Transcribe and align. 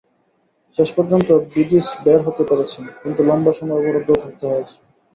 শেষ 0.77 0.89
পর্যন্ত 0.97 1.29
ভিদিচ 1.51 1.87
বের 2.05 2.19
হতে 2.27 2.43
পেরেছেন, 2.49 2.83
কিন্তু 3.01 3.21
লম্বা 3.29 3.51
সময় 3.57 3.79
অবরুদ্ধ 3.79 4.09
থাকতে 4.23 4.45
হয়েছে। 4.51 4.75